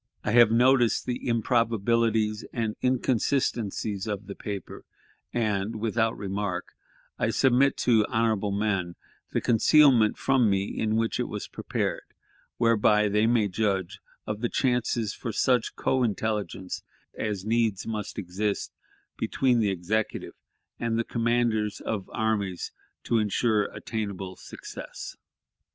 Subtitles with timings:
[0.23, 4.83] I have noticed the improbabilities and inconsistencies of the paper,
[5.31, 6.69] and, without remark,
[7.19, 8.95] I submit to honorable men
[9.31, 12.15] the concealment from me in which it was prepared,
[12.57, 16.81] whereby they may judge of the chances for such co intelligence
[17.15, 18.73] as needs must exist
[19.19, 20.33] between the Executive
[20.79, 22.71] and the commanders of armies
[23.03, 25.15] to insure attainable success.